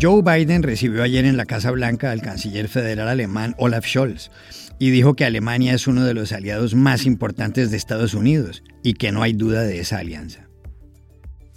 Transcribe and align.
Joe 0.00 0.22
Biden 0.22 0.62
recibió 0.62 1.02
ayer 1.02 1.24
en 1.24 1.36
la 1.36 1.44
Casa 1.44 1.72
Blanca 1.72 2.12
al 2.12 2.22
canciller 2.22 2.68
federal 2.68 3.08
alemán 3.08 3.56
Olaf 3.58 3.84
Scholz 3.84 4.30
y 4.78 4.90
dijo 4.90 5.14
que 5.14 5.24
Alemania 5.24 5.74
es 5.74 5.88
uno 5.88 6.04
de 6.04 6.14
los 6.14 6.30
aliados 6.30 6.76
más 6.76 7.04
importantes 7.04 7.72
de 7.72 7.78
Estados 7.78 8.14
Unidos 8.14 8.62
y 8.84 8.94
que 8.94 9.10
no 9.10 9.22
hay 9.22 9.32
duda 9.32 9.62
de 9.62 9.80
esa 9.80 9.98
alianza. 9.98 10.46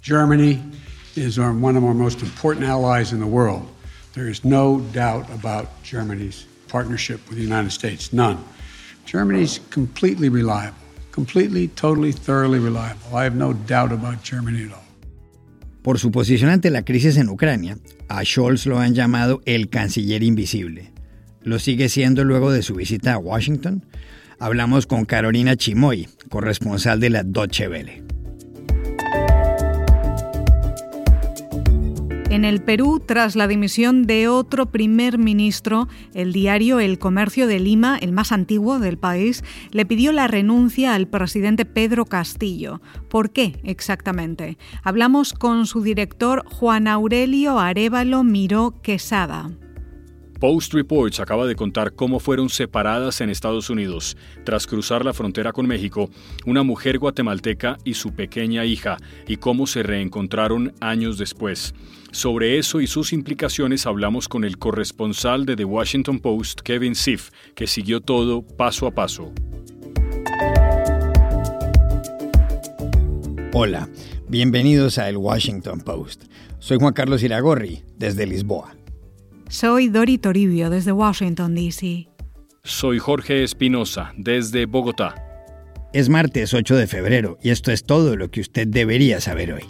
Germany 0.02 0.60
is 1.14 1.38
one 1.38 1.76
of 1.76 1.84
our 1.84 1.94
most 1.94 2.20
important 2.20 2.66
allies 2.66 3.12
in 3.12 3.20
the 3.20 3.26
world. 3.26 3.62
There 4.14 4.28
is 4.28 4.44
no 4.44 4.80
doubt 4.92 5.30
about 5.30 5.68
Germany's 5.84 6.44
partnership 6.66 7.20
with 7.28 7.38
the 7.38 7.44
United 7.44 7.70
States. 7.70 8.12
None. 8.12 8.38
Germany's 9.06 9.60
completely 9.70 10.28
reliable, 10.28 10.74
completely, 11.12 11.68
totally, 11.68 12.10
thoroughly 12.10 12.58
reliable. 12.58 13.14
I 13.14 13.22
have 13.22 13.36
no 13.36 13.52
doubt 13.52 13.92
about 13.92 14.24
Germany 14.24 14.64
at 14.64 14.72
all. 14.72 14.81
Por 15.82 15.98
su 15.98 16.12
posición 16.12 16.50
ante 16.50 16.70
la 16.70 16.84
crisis 16.84 17.16
en 17.16 17.28
Ucrania, 17.28 17.76
a 18.08 18.24
Scholz 18.24 18.66
lo 18.66 18.78
han 18.78 18.94
llamado 18.94 19.42
el 19.46 19.68
canciller 19.68 20.22
invisible. 20.22 20.92
¿Lo 21.42 21.58
sigue 21.58 21.88
siendo 21.88 22.22
luego 22.24 22.52
de 22.52 22.62
su 22.62 22.76
visita 22.76 23.14
a 23.14 23.18
Washington? 23.18 23.84
Hablamos 24.38 24.86
con 24.86 25.04
Carolina 25.04 25.56
Chimoy, 25.56 26.08
corresponsal 26.28 27.00
de 27.00 27.10
la 27.10 27.24
Deutsche 27.24 27.68
Welle. 27.68 28.11
En 32.32 32.46
el 32.46 32.62
Perú, 32.62 32.98
tras 32.98 33.36
la 33.36 33.46
dimisión 33.46 34.04
de 34.04 34.26
otro 34.26 34.64
primer 34.64 35.18
ministro, 35.18 35.86
el 36.14 36.32
diario 36.32 36.80
El 36.80 36.98
Comercio 36.98 37.46
de 37.46 37.60
Lima, 37.60 37.98
el 38.00 38.12
más 38.12 38.32
antiguo 38.32 38.78
del 38.78 38.96
país, 38.96 39.44
le 39.70 39.84
pidió 39.84 40.12
la 40.12 40.28
renuncia 40.28 40.94
al 40.94 41.08
presidente 41.08 41.66
Pedro 41.66 42.06
Castillo. 42.06 42.80
¿Por 43.10 43.32
qué 43.32 43.60
exactamente? 43.64 44.56
Hablamos 44.82 45.34
con 45.34 45.66
su 45.66 45.82
director 45.82 46.42
Juan 46.46 46.88
Aurelio 46.88 47.58
Arevalo 47.58 48.24
Miró 48.24 48.80
Quesada. 48.80 49.50
Post 50.42 50.74
Reports 50.74 51.20
acaba 51.20 51.46
de 51.46 51.54
contar 51.54 51.92
cómo 51.92 52.18
fueron 52.18 52.48
separadas 52.48 53.20
en 53.20 53.30
Estados 53.30 53.70
Unidos, 53.70 54.16
tras 54.42 54.66
cruzar 54.66 55.04
la 55.04 55.12
frontera 55.12 55.52
con 55.52 55.68
México, 55.68 56.10
una 56.44 56.64
mujer 56.64 56.98
guatemalteca 56.98 57.78
y 57.84 57.94
su 57.94 58.12
pequeña 58.16 58.64
hija, 58.64 58.96
y 59.28 59.36
cómo 59.36 59.68
se 59.68 59.84
reencontraron 59.84 60.74
años 60.80 61.16
después. 61.16 61.74
Sobre 62.10 62.58
eso 62.58 62.80
y 62.80 62.88
sus 62.88 63.12
implicaciones 63.12 63.86
hablamos 63.86 64.26
con 64.26 64.42
el 64.42 64.58
corresponsal 64.58 65.46
de 65.46 65.54
The 65.54 65.64
Washington 65.64 66.18
Post, 66.18 66.62
Kevin 66.62 66.96
Siff, 66.96 67.30
que 67.54 67.68
siguió 67.68 68.00
todo 68.00 68.42
paso 68.44 68.88
a 68.88 68.90
paso. 68.90 69.32
Hola, 73.52 73.88
bienvenidos 74.26 74.98
a 74.98 75.08
El 75.08 75.18
Washington 75.18 75.82
Post. 75.82 76.24
Soy 76.58 76.78
Juan 76.80 76.94
Carlos 76.94 77.22
Iragorri, 77.22 77.84
desde 77.96 78.26
Lisboa. 78.26 78.74
Soy 79.52 79.88
Dori 79.88 80.16
Toribio 80.16 80.70
desde 80.70 80.92
Washington, 80.92 81.54
D.C. 81.54 82.08
Soy 82.64 82.98
Jorge 82.98 83.44
Espinosa 83.44 84.14
desde 84.16 84.64
Bogotá. 84.64 85.14
Es 85.92 86.08
martes 86.08 86.54
8 86.54 86.74
de 86.74 86.86
febrero 86.86 87.36
y 87.42 87.50
esto 87.50 87.70
es 87.70 87.84
todo 87.84 88.16
lo 88.16 88.30
que 88.30 88.40
usted 88.40 88.66
debería 88.66 89.20
saber 89.20 89.52
hoy. 89.52 89.64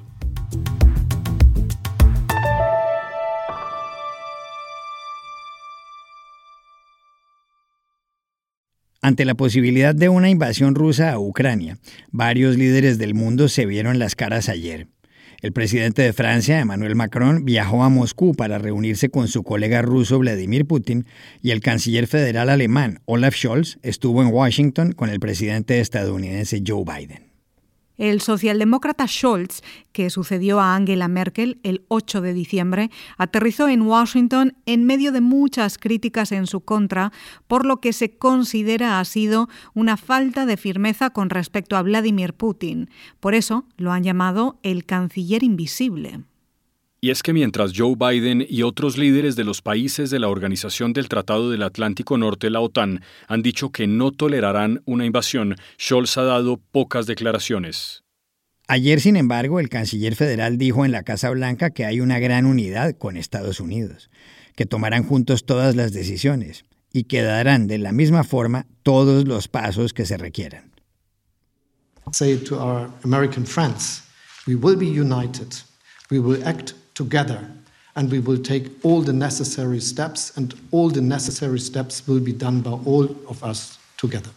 Ante 9.00 9.24
la 9.24 9.34
posibilidad 9.34 9.96
de 9.96 10.08
una 10.08 10.30
invasión 10.30 10.76
rusa 10.76 11.10
a 11.10 11.18
Ucrania, 11.18 11.80
varios 12.12 12.56
líderes 12.56 12.98
del 12.98 13.14
mundo 13.14 13.48
se 13.48 13.66
vieron 13.66 13.98
las 13.98 14.14
caras 14.14 14.48
ayer. 14.48 14.86
El 15.42 15.52
presidente 15.52 16.02
de 16.02 16.12
Francia, 16.12 16.60
Emmanuel 16.60 16.94
Macron, 16.94 17.44
viajó 17.44 17.82
a 17.82 17.88
Moscú 17.88 18.32
para 18.32 18.58
reunirse 18.58 19.08
con 19.08 19.26
su 19.26 19.42
colega 19.42 19.82
ruso 19.82 20.20
Vladimir 20.20 20.66
Putin 20.66 21.04
y 21.42 21.50
el 21.50 21.60
canciller 21.60 22.06
federal 22.06 22.48
alemán, 22.48 23.00
Olaf 23.06 23.34
Scholz, 23.34 23.78
estuvo 23.82 24.22
en 24.22 24.28
Washington 24.28 24.92
con 24.92 25.10
el 25.10 25.18
presidente 25.18 25.80
estadounidense 25.80 26.62
Joe 26.64 26.84
Biden. 26.84 27.31
El 28.02 28.20
socialdemócrata 28.20 29.06
Scholz, 29.06 29.62
que 29.92 30.10
sucedió 30.10 30.58
a 30.58 30.74
Angela 30.74 31.06
Merkel 31.06 31.60
el 31.62 31.84
8 31.86 32.20
de 32.20 32.32
diciembre, 32.32 32.90
aterrizó 33.16 33.68
en 33.68 33.82
Washington 33.82 34.56
en 34.66 34.84
medio 34.86 35.12
de 35.12 35.20
muchas 35.20 35.78
críticas 35.78 36.32
en 36.32 36.48
su 36.48 36.62
contra, 36.62 37.12
por 37.46 37.64
lo 37.64 37.80
que 37.80 37.92
se 37.92 38.10
considera 38.18 38.98
ha 38.98 39.04
sido 39.04 39.48
una 39.72 39.96
falta 39.96 40.46
de 40.46 40.56
firmeza 40.56 41.10
con 41.10 41.30
respecto 41.30 41.76
a 41.76 41.82
Vladimir 41.82 42.34
Putin. 42.34 42.90
Por 43.20 43.36
eso 43.36 43.66
lo 43.76 43.92
han 43.92 44.02
llamado 44.02 44.58
el 44.64 44.84
canciller 44.84 45.44
invisible. 45.44 46.24
Y 47.04 47.10
es 47.10 47.24
que 47.24 47.32
mientras 47.32 47.72
Joe 47.76 47.96
Biden 47.96 48.46
y 48.48 48.62
otros 48.62 48.96
líderes 48.96 49.34
de 49.34 49.42
los 49.42 49.60
países 49.60 50.08
de 50.10 50.20
la 50.20 50.28
Organización 50.28 50.92
del 50.92 51.08
Tratado 51.08 51.50
del 51.50 51.64
Atlántico 51.64 52.16
Norte, 52.16 52.48
la 52.48 52.60
OTAN, 52.60 53.02
han 53.26 53.42
dicho 53.42 53.70
que 53.70 53.88
no 53.88 54.12
tolerarán 54.12 54.82
una 54.84 55.04
invasión, 55.04 55.56
Scholz 55.80 56.16
ha 56.16 56.22
dado 56.22 56.58
pocas 56.70 57.06
declaraciones. 57.06 58.04
Ayer, 58.68 59.00
sin 59.00 59.16
embargo, 59.16 59.58
el 59.58 59.68
canciller 59.68 60.14
federal 60.14 60.58
dijo 60.58 60.84
en 60.84 60.92
la 60.92 61.02
Casa 61.02 61.28
Blanca 61.30 61.70
que 61.70 61.84
hay 61.84 62.00
una 62.00 62.20
gran 62.20 62.46
unidad 62.46 62.96
con 62.96 63.16
Estados 63.16 63.58
Unidos, 63.58 64.08
que 64.54 64.64
tomarán 64.64 65.02
juntos 65.02 65.44
todas 65.44 65.74
las 65.74 65.92
decisiones 65.92 66.66
y 66.92 67.04
que 67.04 67.22
darán 67.22 67.66
de 67.66 67.78
la 67.78 67.90
misma 67.90 68.22
forma 68.22 68.68
todos 68.84 69.26
los 69.26 69.48
pasos 69.48 69.92
que 69.92 70.06
se 70.06 70.18
requieran. 70.18 70.70
Say 72.12 72.36
to 72.44 72.60
our 72.60 72.88
American 73.02 73.44
friends, 73.44 74.04
we 74.46 74.54
will 74.54 74.76
be 74.76 74.86
united. 74.86 75.52
We 76.08 76.20
will 76.20 76.46
act 76.46 76.74
together 76.94 77.40
and 77.94 78.10
we 78.10 78.20
will 78.20 78.40
take 78.40 78.70
all 78.82 79.02
the 79.02 79.12
necessary 79.12 79.80
steps 79.80 80.32
and 80.36 80.54
all 80.70 80.90
the 80.90 81.02
necessary 81.02 81.60
steps 81.60 82.06
will 82.06 82.20
be 82.20 82.32
done 82.32 82.60
by 82.60 82.72
all 82.86 83.04
of 83.28 83.42
us 83.42 83.78
together. 83.96 84.30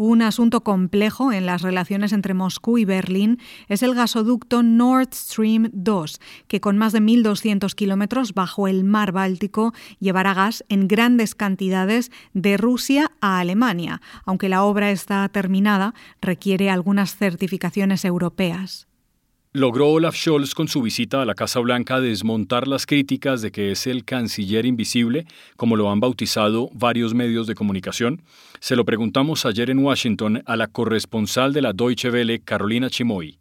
Un 0.00 0.22
asunto 0.22 0.62
complejo 0.62 1.32
en 1.32 1.44
las 1.44 1.62
relaciones 1.62 2.12
entre 2.12 2.32
Moscú 2.32 2.78
y 2.78 2.84
Berlín 2.84 3.40
es 3.66 3.82
el 3.82 3.96
gasoducto 3.96 4.62
Nord 4.62 5.08
Stream 5.12 5.70
2, 5.72 6.20
que 6.46 6.60
con 6.60 6.78
más 6.78 6.92
de 6.92 7.00
1.200 7.00 7.74
kilómetros 7.74 8.32
bajo 8.32 8.68
el 8.68 8.84
mar 8.84 9.10
Báltico 9.10 9.74
llevará 9.98 10.34
gas 10.34 10.64
en 10.68 10.86
grandes 10.86 11.34
cantidades 11.34 12.12
de 12.32 12.56
Rusia 12.56 13.10
a 13.20 13.40
Alemania. 13.40 14.00
Aunque 14.24 14.48
la 14.48 14.62
obra 14.62 14.92
está 14.92 15.28
terminada, 15.30 15.94
requiere 16.22 16.70
algunas 16.70 17.16
certificaciones 17.16 18.04
europeas. 18.04 18.87
Logró 19.58 19.88
Olaf 19.88 20.14
Scholz 20.14 20.54
con 20.54 20.68
su 20.68 20.82
visita 20.82 21.20
a 21.20 21.24
la 21.24 21.34
Casa 21.34 21.58
Blanca 21.58 22.00
desmontar 22.00 22.68
las 22.68 22.86
críticas 22.86 23.42
de 23.42 23.50
que 23.50 23.72
es 23.72 23.88
el 23.88 24.04
canciller 24.04 24.64
invisible, 24.64 25.26
como 25.56 25.74
lo 25.74 25.90
han 25.90 25.98
bautizado 25.98 26.70
varios 26.74 27.12
medios 27.12 27.48
de 27.48 27.56
comunicación. 27.56 28.22
Se 28.60 28.76
lo 28.76 28.84
preguntamos 28.84 29.46
ayer 29.46 29.70
en 29.70 29.80
Washington 29.80 30.44
a 30.46 30.54
la 30.54 30.68
corresponsal 30.68 31.52
de 31.52 31.62
la 31.62 31.72
Deutsche 31.72 32.08
Welle, 32.08 32.38
Carolina 32.38 32.88
Chimoy. 32.88 33.40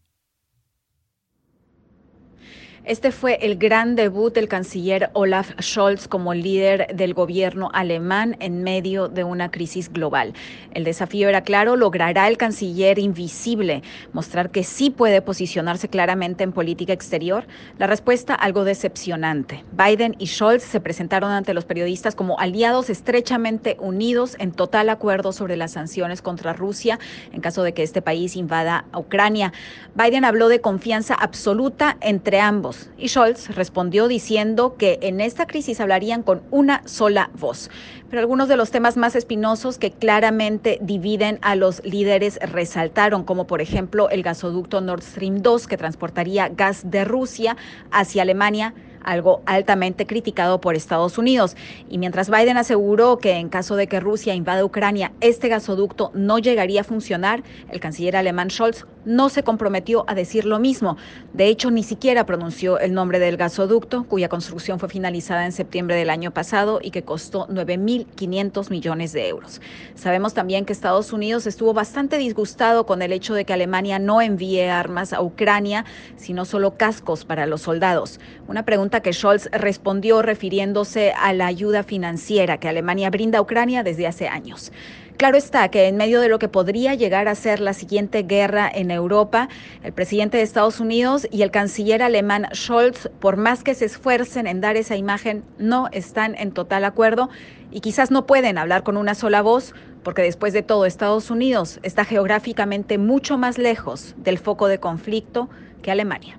Este 2.87 3.11
fue 3.11 3.37
el 3.41 3.57
gran 3.57 3.97
debut 3.97 4.33
del 4.33 4.47
canciller 4.47 5.09
Olaf 5.11 5.51
Scholz 5.61 6.07
como 6.07 6.33
líder 6.33 6.87
del 6.95 7.13
gobierno 7.13 7.69
alemán 7.73 8.37
en 8.39 8.63
medio 8.63 9.09
de 9.09 9.25
una 9.25 9.51
crisis 9.51 9.91
global. 9.91 10.33
El 10.71 10.85
desafío 10.85 11.27
era 11.27 11.41
claro, 11.41 11.75
logrará 11.75 12.29
el 12.29 12.37
canciller 12.37 12.97
invisible 12.97 13.83
mostrar 14.13 14.51
que 14.51 14.63
sí 14.63 14.89
puede 14.89 15.21
posicionarse 15.21 15.89
claramente 15.89 16.45
en 16.45 16.53
política 16.53 16.93
exterior. 16.93 17.45
La 17.77 17.87
respuesta 17.87 18.33
algo 18.33 18.63
decepcionante. 18.63 19.65
Biden 19.73 20.15
y 20.17 20.27
Scholz 20.27 20.63
se 20.63 20.79
presentaron 20.79 21.31
ante 21.31 21.53
los 21.53 21.65
periodistas 21.65 22.15
como 22.15 22.39
aliados 22.39 22.89
estrechamente 22.89 23.75
unidos 23.81 24.37
en 24.39 24.53
total 24.53 24.87
acuerdo 24.87 25.33
sobre 25.33 25.57
las 25.57 25.71
sanciones 25.71 26.21
contra 26.21 26.53
Rusia 26.53 26.99
en 27.33 27.41
caso 27.41 27.63
de 27.63 27.73
que 27.73 27.83
este 27.83 28.01
país 28.01 28.37
invada 28.37 28.85
a 28.93 28.99
Ucrania. 28.99 29.51
Biden 29.93 30.23
habló 30.23 30.47
de 30.47 30.61
confianza 30.61 31.15
absoluta 31.15 31.97
entre 31.99 32.39
ambos 32.39 32.76
y 32.97 33.09
Scholz 33.09 33.49
respondió 33.49 34.07
diciendo 34.07 34.75
que 34.77 34.99
en 35.01 35.21
esta 35.21 35.45
crisis 35.45 35.79
hablarían 35.79 36.23
con 36.23 36.41
una 36.51 36.81
sola 36.85 37.29
voz. 37.33 37.69
Pero 38.09 38.19
algunos 38.21 38.47
de 38.47 38.57
los 38.57 38.71
temas 38.71 38.97
más 38.97 39.15
espinosos 39.15 39.77
que 39.77 39.91
claramente 39.91 40.79
dividen 40.81 41.39
a 41.41 41.55
los 41.55 41.83
líderes 41.83 42.39
resaltaron, 42.41 43.23
como 43.23 43.47
por 43.47 43.61
ejemplo 43.61 44.09
el 44.09 44.23
gasoducto 44.23 44.81
Nord 44.81 45.03
Stream 45.03 45.41
2 45.41 45.67
que 45.67 45.77
transportaría 45.77 46.49
gas 46.49 46.89
de 46.89 47.05
Rusia 47.05 47.57
hacia 47.91 48.21
Alemania 48.21 48.73
algo 49.07 49.41
altamente 49.45 50.05
criticado 50.05 50.61
por 50.61 50.75
Estados 50.75 51.17
Unidos. 51.17 51.55
Y 51.89 51.97
mientras 51.97 52.29
Biden 52.29 52.57
aseguró 52.57 53.17
que 53.17 53.33
en 53.33 53.49
caso 53.49 53.75
de 53.75 53.87
que 53.87 53.99
Rusia 53.99 54.35
invada 54.35 54.63
Ucrania, 54.63 55.13
este 55.21 55.47
gasoducto 55.47 56.11
no 56.13 56.37
llegaría 56.37 56.81
a 56.81 56.83
funcionar, 56.83 57.43
el 57.71 57.79
canciller 57.79 58.15
alemán 58.15 58.51
Scholz 58.51 58.85
no 59.05 59.29
se 59.29 59.43
comprometió 59.43 60.03
a 60.07 60.15
decir 60.15 60.43
lo 60.43 60.59
mismo. 60.59 60.97
De 61.33 61.47
hecho, 61.47 61.71
ni 61.71 61.83
siquiera 61.83 62.25
pronunció 62.25 62.77
el 62.77 62.93
nombre 62.93 63.19
del 63.19 63.37
gasoducto, 63.37 64.03
cuya 64.03 64.27
construcción 64.27 64.79
fue 64.79 64.89
finalizada 64.89 65.45
en 65.45 65.53
septiembre 65.53 65.95
del 65.95 66.09
año 66.09 66.31
pasado 66.31 66.79
y 66.83 66.91
que 66.91 67.03
costó 67.03 67.47
9.500 67.47 68.69
millones 68.69 69.13
de 69.13 69.29
euros. 69.29 69.61
Sabemos 69.95 70.33
también 70.33 70.65
que 70.65 70.73
Estados 70.73 71.13
Unidos 71.13 71.47
estuvo 71.47 71.73
bastante 71.73 72.17
disgustado 72.17 72.85
con 72.85 73.01
el 73.01 73.13
hecho 73.13 73.33
de 73.33 73.45
que 73.45 73.53
Alemania 73.53 73.97
no 73.97 74.21
envíe 74.21 74.67
armas 74.67 75.13
a 75.13 75.21
Ucrania, 75.21 75.85
sino 76.17 76.43
solo 76.43 76.75
cascos 76.75 77.23
para 77.23 77.45
los 77.45 77.61
soldados. 77.61 78.19
Una 78.49 78.65
pregunta 78.65 78.96
que 79.01 79.13
Scholz 79.13 79.49
respondió 79.51 80.21
refiriéndose 80.21 81.11
a 81.11 81.33
la 81.33 81.47
ayuda 81.47 81.83
financiera 81.83 82.59
que 82.59 82.69
Alemania 82.69 83.09
brinda 83.09 83.39
a 83.39 83.41
Ucrania 83.41 83.83
desde 83.83 84.07
hace 84.07 84.27
años. 84.27 84.71
Claro 85.17 85.35
está 85.35 85.67
que 85.69 85.87
en 85.87 85.97
medio 85.97 86.21
de 86.21 86.29
lo 86.29 86.37
que 86.37 86.47
podría 86.47 86.93
llegar 86.93 87.27
a 87.27 87.33
ser 87.33 87.59
la 87.59 87.73
siguiente 87.73 88.21
guerra 88.21 88.69
en 88.71 88.91
Europa, 88.91 89.49
el 89.83 89.91
presidente 89.91 90.37
de 90.37 90.43
Estados 90.43 90.79
Unidos 90.79 91.27
y 91.31 91.41
el 91.41 91.49
canciller 91.49 92.03
alemán 92.03 92.45
Scholz, 92.53 93.09
por 93.19 93.35
más 93.35 93.63
que 93.63 93.73
se 93.73 93.85
esfuercen 93.85 94.45
en 94.45 94.61
dar 94.61 94.77
esa 94.77 94.95
imagen, 94.95 95.43
no 95.57 95.87
están 95.91 96.35
en 96.37 96.51
total 96.51 96.85
acuerdo 96.85 97.29
y 97.71 97.79
quizás 97.79 98.11
no 98.11 98.27
pueden 98.27 98.59
hablar 98.59 98.83
con 98.83 98.95
una 98.95 99.15
sola 99.15 99.41
voz, 99.41 99.73
porque 100.03 100.21
después 100.21 100.53
de 100.53 100.61
todo 100.61 100.85
Estados 100.85 101.31
Unidos 101.31 101.79
está 101.81 102.05
geográficamente 102.05 102.99
mucho 102.99 103.39
más 103.39 103.57
lejos 103.57 104.13
del 104.17 104.37
foco 104.37 104.67
de 104.67 104.79
conflicto 104.79 105.49
que 105.81 105.89
Alemania. 105.89 106.37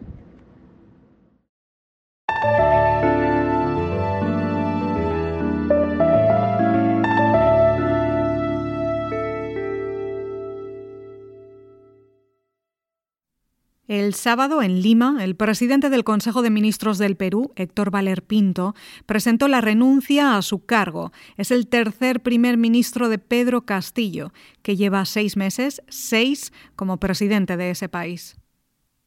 El 13.88 14.14
sábado 14.14 14.62
en 14.62 14.81
Lima, 14.82 15.25
el 15.25 15.35
presidente 15.35 15.88
del 15.88 16.05
Consejo 16.05 16.43
de 16.43 16.50
Ministros 16.50 16.99
del 16.99 17.17
Perú, 17.17 17.52
Héctor 17.56 17.90
Valer 17.90 18.23
Pinto, 18.23 18.75
presentó 19.06 19.49
la 19.49 19.62
renuncia 19.62 20.37
a 20.37 20.43
su 20.43 20.67
cargo. 20.67 21.11
Es 21.37 21.50
el 21.50 21.69
tercer 21.69 22.23
primer 22.23 22.58
ministro 22.58 23.08
de 23.08 23.19
Pedro 23.19 23.67
Castillo, 23.67 24.32
que 24.62 24.76
lleva 24.76 25.06
seis 25.06 25.38
meses, 25.38 25.82
seis, 25.88 26.52
como 26.76 26.99
presidente 26.99 27.56
de 27.56 27.70
ese 27.70 27.88
país. 27.88 28.37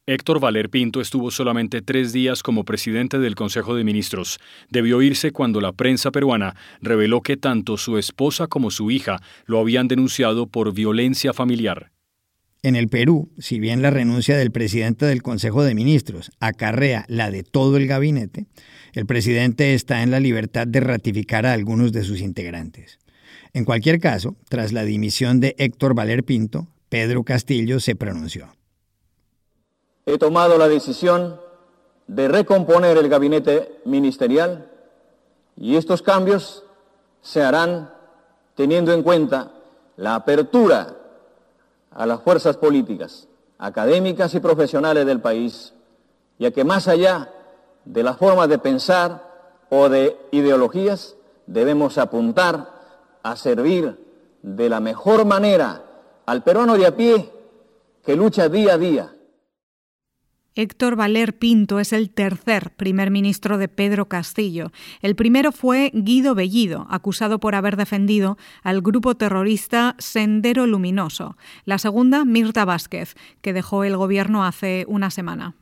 Héctor 0.04 0.40
Valer 0.40 0.68
Pinto 0.68 1.00
estuvo 1.00 1.30
solamente 1.30 1.80
tres 1.80 2.12
días 2.12 2.42
como 2.42 2.64
presidente 2.64 3.20
del 3.20 3.36
Consejo 3.36 3.76
de 3.76 3.84
Ministros. 3.84 4.40
Debió 4.68 5.00
irse 5.00 5.30
cuando 5.30 5.60
la 5.60 5.70
prensa 5.70 6.10
peruana 6.10 6.56
reveló 6.80 7.20
que 7.20 7.36
tanto 7.36 7.76
su 7.76 7.98
esposa 7.98 8.48
como 8.48 8.72
su 8.72 8.90
hija 8.90 9.20
lo 9.46 9.60
habían 9.60 9.86
denunciado 9.86 10.48
por 10.48 10.74
violencia 10.74 11.32
familiar. 11.32 11.92
En 12.64 12.74
el 12.74 12.88
Perú, 12.88 13.30
si 13.38 13.60
bien 13.60 13.80
la 13.80 13.90
renuncia 13.90 14.36
del 14.36 14.50
presidente 14.50 15.06
del 15.06 15.22
Consejo 15.22 15.62
de 15.62 15.76
Ministros 15.76 16.32
acarrea 16.40 17.04
la 17.06 17.30
de 17.30 17.44
todo 17.44 17.76
el 17.76 17.86
gabinete, 17.86 18.46
el 18.94 19.06
presidente 19.06 19.74
está 19.74 20.02
en 20.02 20.10
la 20.10 20.18
libertad 20.18 20.66
de 20.66 20.80
ratificar 20.80 21.46
a 21.46 21.52
algunos 21.52 21.92
de 21.92 22.02
sus 22.02 22.22
integrantes. 22.22 22.98
En 23.52 23.64
cualquier 23.64 24.00
caso, 24.00 24.36
tras 24.48 24.72
la 24.72 24.84
dimisión 24.84 25.38
de 25.38 25.54
Héctor 25.58 25.94
Valer 25.94 26.24
Pinto, 26.24 26.66
Pedro 26.88 27.22
Castillo 27.22 27.78
se 27.78 27.94
pronunció. 27.94 28.52
He 30.04 30.18
tomado 30.18 30.58
la 30.58 30.68
decisión 30.68 31.40
de 32.08 32.26
recomponer 32.28 32.98
el 32.98 33.08
gabinete 33.08 33.80
ministerial 33.84 34.68
y 35.56 35.76
estos 35.76 36.02
cambios 36.02 36.64
se 37.20 37.42
harán 37.42 37.92
teniendo 38.56 38.92
en 38.92 39.04
cuenta 39.04 39.52
la 39.96 40.16
apertura 40.16 40.96
a 41.92 42.06
las 42.06 42.20
fuerzas 42.22 42.56
políticas, 42.56 43.28
académicas 43.58 44.34
y 44.34 44.40
profesionales 44.40 45.06
del 45.06 45.20
país, 45.20 45.72
ya 46.38 46.50
que 46.50 46.64
más 46.64 46.88
allá 46.88 47.30
de 47.84 48.02
las 48.02 48.16
formas 48.16 48.48
de 48.48 48.58
pensar 48.58 49.30
o 49.70 49.88
de 49.88 50.18
ideologías, 50.32 51.14
debemos 51.46 51.96
apuntar 51.98 52.72
a 53.22 53.36
servir 53.36 53.98
de 54.42 54.68
la 54.68 54.80
mejor 54.80 55.24
manera 55.24 55.82
al 56.26 56.42
peruano 56.42 56.76
de 56.76 56.86
a 56.86 56.96
pie 56.96 57.32
que 58.04 58.16
lucha 58.16 58.48
día 58.48 58.74
a 58.74 58.78
día 58.78 59.12
Héctor 60.54 60.96
Valer 60.96 61.38
Pinto 61.38 61.80
es 61.80 61.94
el 61.94 62.10
tercer 62.10 62.72
primer 62.76 63.10
ministro 63.10 63.56
de 63.56 63.68
Pedro 63.68 64.08
Castillo. 64.08 64.70
El 65.00 65.16
primero 65.16 65.50
fue 65.50 65.90
Guido 65.94 66.34
Bellido, 66.34 66.86
acusado 66.90 67.40
por 67.40 67.54
haber 67.54 67.76
defendido 67.76 68.36
al 68.62 68.82
grupo 68.82 69.14
terrorista 69.14 69.96
Sendero 69.98 70.66
Luminoso. 70.66 71.38
La 71.64 71.78
segunda, 71.78 72.26
Mirta 72.26 72.66
Vázquez, 72.66 73.14
que 73.40 73.54
dejó 73.54 73.84
el 73.84 73.96
gobierno 73.96 74.44
hace 74.44 74.84
una 74.88 75.10
semana. 75.10 75.54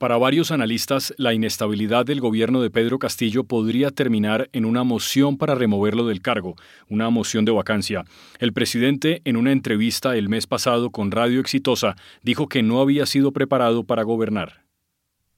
Para 0.00 0.16
varios 0.16 0.50
analistas, 0.50 1.12
la 1.18 1.34
inestabilidad 1.34 2.06
del 2.06 2.22
gobierno 2.22 2.62
de 2.62 2.70
Pedro 2.70 2.98
Castillo 2.98 3.44
podría 3.44 3.90
terminar 3.90 4.48
en 4.54 4.64
una 4.64 4.82
moción 4.82 5.36
para 5.36 5.54
removerlo 5.54 6.06
del 6.06 6.22
cargo, 6.22 6.56
una 6.88 7.10
moción 7.10 7.44
de 7.44 7.52
vacancia. 7.52 8.06
El 8.38 8.54
presidente, 8.54 9.20
en 9.26 9.36
una 9.36 9.52
entrevista 9.52 10.16
el 10.16 10.30
mes 10.30 10.46
pasado 10.46 10.88
con 10.88 11.10
Radio 11.10 11.38
Exitosa, 11.38 11.96
dijo 12.22 12.48
que 12.48 12.62
no 12.62 12.80
había 12.80 13.04
sido 13.04 13.32
preparado 13.32 13.84
para 13.84 14.02
gobernar. 14.02 14.64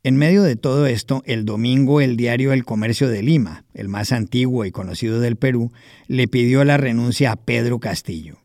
En 0.05 0.17
medio 0.17 0.45
de 0.45 0.55
todo 0.55 0.87
esto, 0.87 1.25
el 1.27 1.45
domingo 1.45 2.01
el 2.01 2.17
diario 2.17 2.53
El 2.53 2.65
Comercio 2.65 3.09
de 3.09 3.25
Lima, 3.25 3.65
el 3.75 3.89
más 3.89 4.13
antiguo 4.13 4.65
y 4.65 4.71
conocido 4.71 5.19
del 5.19 5.35
Perú, 5.35 5.73
le 6.07 6.29
pidió 6.29 6.63
la 6.63 6.77
renuncia 6.77 7.33
a 7.33 7.37
Pedro 7.37 7.81
Castillo. 7.81 8.37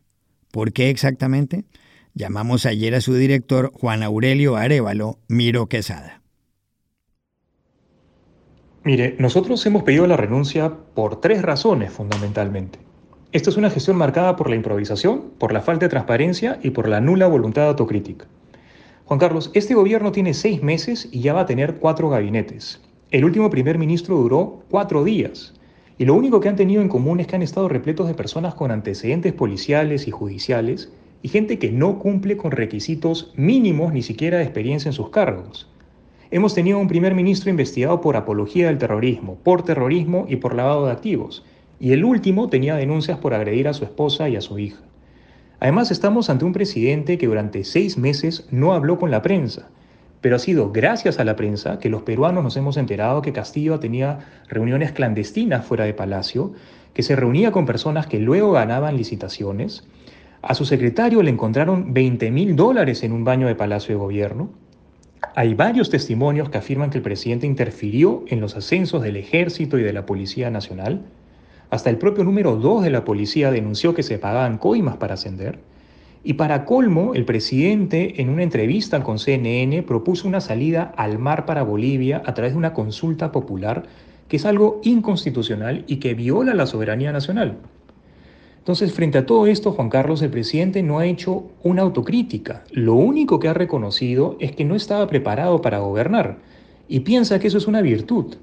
¿Por 0.50 0.72
qué 0.72 0.90
exactamente? 0.90 1.64
Llamamos 2.18 2.66
ayer 2.66 2.96
a 2.96 3.00
su 3.00 3.14
director, 3.14 3.70
Juan 3.72 4.02
Aurelio 4.02 4.56
Arevalo 4.56 5.20
Miro 5.28 5.68
Quesada. 5.68 6.20
Mire, 8.82 9.14
nosotros 9.20 9.64
hemos 9.66 9.84
pedido 9.84 10.04
la 10.08 10.16
renuncia 10.16 10.78
por 10.96 11.20
tres 11.20 11.42
razones 11.42 11.92
fundamentalmente. 11.92 12.80
Esta 13.30 13.50
es 13.50 13.56
una 13.56 13.70
gestión 13.70 13.96
marcada 13.96 14.34
por 14.34 14.50
la 14.50 14.56
improvisación, 14.56 15.30
por 15.38 15.52
la 15.52 15.60
falta 15.60 15.86
de 15.86 15.90
transparencia 15.90 16.58
y 16.60 16.70
por 16.70 16.88
la 16.88 17.00
nula 17.00 17.28
voluntad 17.28 17.68
autocrítica. 17.68 18.26
Juan 19.04 19.20
Carlos, 19.20 19.52
este 19.54 19.74
gobierno 19.74 20.10
tiene 20.10 20.34
seis 20.34 20.60
meses 20.60 21.08
y 21.12 21.20
ya 21.20 21.34
va 21.34 21.42
a 21.42 21.46
tener 21.46 21.76
cuatro 21.76 22.10
gabinetes. 22.10 22.80
El 23.12 23.26
último 23.26 23.48
primer 23.48 23.78
ministro 23.78 24.16
duró 24.16 24.64
cuatro 24.68 25.04
días. 25.04 25.54
Y 25.98 26.04
lo 26.04 26.14
único 26.14 26.40
que 26.40 26.48
han 26.48 26.56
tenido 26.56 26.82
en 26.82 26.88
común 26.88 27.20
es 27.20 27.28
que 27.28 27.36
han 27.36 27.42
estado 27.42 27.68
repletos 27.68 28.08
de 28.08 28.14
personas 28.14 28.56
con 28.56 28.72
antecedentes 28.72 29.32
policiales 29.34 30.08
y 30.08 30.10
judiciales 30.10 30.90
y 31.22 31.28
gente 31.28 31.58
que 31.58 31.70
no 31.70 31.98
cumple 31.98 32.36
con 32.36 32.50
requisitos 32.50 33.32
mínimos 33.36 33.92
ni 33.92 34.02
siquiera 34.02 34.38
de 34.38 34.44
experiencia 34.44 34.88
en 34.88 34.92
sus 34.92 35.10
cargos. 35.10 35.68
Hemos 36.30 36.54
tenido 36.54 36.78
un 36.78 36.88
primer 36.88 37.14
ministro 37.14 37.50
investigado 37.50 38.00
por 38.00 38.16
apología 38.16 38.66
del 38.66 38.78
terrorismo, 38.78 39.36
por 39.42 39.62
terrorismo 39.62 40.26
y 40.28 40.36
por 40.36 40.54
lavado 40.54 40.86
de 40.86 40.92
activos, 40.92 41.44
y 41.80 41.92
el 41.92 42.04
último 42.04 42.48
tenía 42.48 42.76
denuncias 42.76 43.18
por 43.18 43.34
agredir 43.34 43.68
a 43.68 43.74
su 43.74 43.84
esposa 43.84 44.28
y 44.28 44.36
a 44.36 44.40
su 44.40 44.58
hija. 44.58 44.82
Además, 45.60 45.90
estamos 45.90 46.30
ante 46.30 46.44
un 46.44 46.52
presidente 46.52 47.18
que 47.18 47.26
durante 47.26 47.64
seis 47.64 47.98
meses 47.98 48.46
no 48.50 48.74
habló 48.74 48.98
con 48.98 49.10
la 49.10 49.22
prensa, 49.22 49.70
pero 50.20 50.36
ha 50.36 50.38
sido 50.38 50.70
gracias 50.70 51.18
a 51.18 51.24
la 51.24 51.36
prensa 51.36 51.78
que 51.78 51.88
los 51.88 52.02
peruanos 52.02 52.44
nos 52.44 52.56
hemos 52.56 52.76
enterado 52.76 53.22
que 53.22 53.32
Castillo 53.32 53.80
tenía 53.80 54.18
reuniones 54.48 54.92
clandestinas 54.92 55.64
fuera 55.64 55.84
de 55.84 55.94
Palacio, 55.94 56.52
que 56.92 57.02
se 57.02 57.16
reunía 57.16 57.52
con 57.52 57.66
personas 57.66 58.06
que 58.06 58.18
luego 58.18 58.52
ganaban 58.52 58.96
licitaciones, 58.96 59.84
a 60.42 60.54
su 60.54 60.64
secretario 60.64 61.22
le 61.22 61.30
encontraron 61.30 61.92
20 61.92 62.30
mil 62.30 62.54
dólares 62.54 63.02
en 63.02 63.12
un 63.12 63.24
baño 63.24 63.48
de 63.48 63.56
Palacio 63.56 63.94
de 63.94 64.00
Gobierno. 64.00 64.50
Hay 65.34 65.54
varios 65.54 65.90
testimonios 65.90 66.48
que 66.48 66.58
afirman 66.58 66.90
que 66.90 66.98
el 66.98 67.02
presidente 67.02 67.46
interfirió 67.46 68.24
en 68.28 68.40
los 68.40 68.56
ascensos 68.56 69.02
del 69.02 69.16
ejército 69.16 69.78
y 69.78 69.82
de 69.82 69.92
la 69.92 70.06
Policía 70.06 70.50
Nacional. 70.50 71.02
Hasta 71.70 71.90
el 71.90 71.98
propio 71.98 72.22
número 72.22 72.56
2 72.56 72.84
de 72.84 72.90
la 72.90 73.04
policía 73.04 73.50
denunció 73.50 73.94
que 73.94 74.02
se 74.04 74.18
pagaban 74.18 74.58
coimas 74.58 74.96
para 74.96 75.14
ascender. 75.14 75.58
Y 76.22 76.34
para 76.34 76.64
colmo, 76.64 77.14
el 77.14 77.24
presidente 77.24 78.20
en 78.22 78.28
una 78.28 78.42
entrevista 78.42 79.02
con 79.02 79.18
CNN 79.18 79.82
propuso 79.82 80.28
una 80.28 80.40
salida 80.40 80.92
al 80.96 81.18
mar 81.18 81.46
para 81.46 81.62
Bolivia 81.64 82.22
a 82.24 82.34
través 82.34 82.52
de 82.52 82.58
una 82.58 82.74
consulta 82.74 83.32
popular 83.32 83.84
que 84.28 84.36
es 84.36 84.44
algo 84.44 84.80
inconstitucional 84.84 85.84
y 85.88 85.96
que 85.96 86.14
viola 86.14 86.54
la 86.54 86.66
soberanía 86.66 87.12
nacional. 87.12 87.58
Entonces, 88.68 88.92
frente 88.92 89.16
a 89.16 89.24
todo 89.24 89.46
esto, 89.46 89.72
Juan 89.72 89.88
Carlos, 89.88 90.20
el 90.20 90.28
presidente 90.28 90.82
no 90.82 90.98
ha 90.98 91.06
hecho 91.06 91.44
una 91.62 91.80
autocrítica. 91.80 92.64
Lo 92.70 92.96
único 92.96 93.40
que 93.40 93.48
ha 93.48 93.54
reconocido 93.54 94.36
es 94.40 94.52
que 94.52 94.66
no 94.66 94.74
estaba 94.74 95.06
preparado 95.06 95.62
para 95.62 95.78
gobernar 95.78 96.36
y 96.86 97.00
piensa 97.00 97.38
que 97.38 97.46
eso 97.46 97.56
es 97.56 97.66
una 97.66 97.80
virtud. 97.80 98.34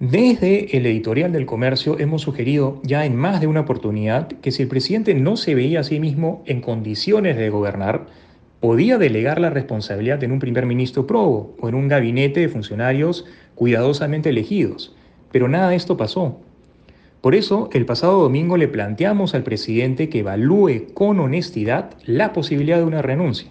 Desde 0.00 0.74
el 0.74 0.86
editorial 0.86 1.32
del 1.32 1.44
comercio 1.44 1.98
hemos 1.98 2.22
sugerido 2.22 2.80
ya 2.82 3.04
en 3.04 3.14
más 3.14 3.42
de 3.42 3.46
una 3.46 3.60
oportunidad 3.60 4.28
que 4.28 4.52
si 4.52 4.62
el 4.62 4.68
presidente 4.68 5.12
no 5.14 5.36
se 5.36 5.54
veía 5.54 5.80
a 5.80 5.84
sí 5.84 6.00
mismo 6.00 6.42
en 6.46 6.62
condiciones 6.62 7.36
de 7.36 7.50
gobernar, 7.50 8.06
podía 8.60 8.96
delegar 8.96 9.38
la 9.38 9.50
responsabilidad 9.50 10.24
en 10.24 10.32
un 10.32 10.38
primer 10.38 10.64
ministro 10.64 11.06
probo 11.06 11.54
o 11.60 11.68
en 11.68 11.74
un 11.74 11.88
gabinete 11.88 12.40
de 12.40 12.48
funcionarios 12.48 13.26
cuidadosamente 13.54 14.30
elegidos. 14.30 14.96
Pero 15.30 15.46
nada 15.46 15.68
de 15.68 15.76
esto 15.76 15.98
pasó. 15.98 16.40
Por 17.26 17.34
eso, 17.34 17.68
el 17.72 17.86
pasado 17.86 18.22
domingo 18.22 18.56
le 18.56 18.68
planteamos 18.68 19.34
al 19.34 19.42
presidente 19.42 20.08
que 20.08 20.20
evalúe 20.20 20.94
con 20.94 21.18
honestidad 21.18 21.90
la 22.04 22.32
posibilidad 22.32 22.76
de 22.76 22.84
una 22.84 23.02
renuncia. 23.02 23.50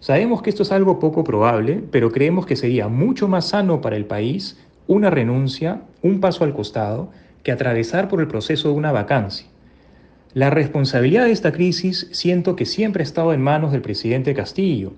Sabemos 0.00 0.42
que 0.42 0.50
esto 0.50 0.64
es 0.64 0.72
algo 0.72 0.98
poco 0.98 1.22
probable, 1.22 1.80
pero 1.92 2.10
creemos 2.10 2.44
que 2.44 2.56
sería 2.56 2.88
mucho 2.88 3.28
más 3.28 3.50
sano 3.50 3.80
para 3.80 3.94
el 3.94 4.06
país 4.06 4.58
una 4.88 5.10
renuncia, 5.10 5.82
un 6.02 6.18
paso 6.18 6.42
al 6.42 6.54
costado, 6.54 7.12
que 7.44 7.52
atravesar 7.52 8.08
por 8.08 8.18
el 8.20 8.26
proceso 8.26 8.70
de 8.70 8.74
una 8.74 8.90
vacancia. 8.90 9.46
La 10.32 10.50
responsabilidad 10.50 11.26
de 11.26 11.30
esta 11.30 11.52
crisis 11.52 12.08
siento 12.10 12.56
que 12.56 12.66
siempre 12.66 13.04
ha 13.04 13.06
estado 13.06 13.32
en 13.32 13.40
manos 13.40 13.70
del 13.70 13.82
presidente 13.82 14.34
Castillo 14.34 14.92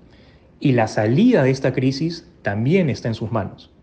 y 0.59 0.73
la 0.73 0.89
salida 0.89 1.43
de 1.43 1.51
esta 1.51 1.75
crisis 1.75 2.27
también 2.41 2.89
está 2.89 3.09
en 3.09 3.15
sus 3.15 3.31
manos. 3.31 3.76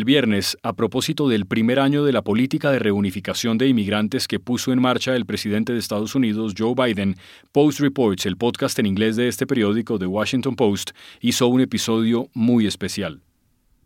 El 0.00 0.06
viernes, 0.06 0.56
a 0.62 0.72
propósito 0.72 1.28
del 1.28 1.44
primer 1.44 1.78
año 1.78 2.04
de 2.04 2.12
la 2.12 2.22
política 2.22 2.70
de 2.70 2.78
reunificación 2.78 3.58
de 3.58 3.68
inmigrantes 3.68 4.28
que 4.28 4.40
puso 4.40 4.72
en 4.72 4.80
marcha 4.80 5.14
el 5.14 5.26
presidente 5.26 5.74
de 5.74 5.78
Estados 5.78 6.14
Unidos, 6.14 6.54
Joe 6.56 6.74
Biden, 6.74 7.16
Post 7.52 7.80
Reports, 7.80 8.24
el 8.24 8.38
podcast 8.38 8.78
en 8.78 8.86
inglés 8.86 9.16
de 9.16 9.28
este 9.28 9.46
periódico, 9.46 9.98
The 9.98 10.06
Washington 10.06 10.56
Post, 10.56 10.92
hizo 11.20 11.48
un 11.48 11.60
episodio 11.60 12.30
muy 12.32 12.66
especial. 12.66 13.20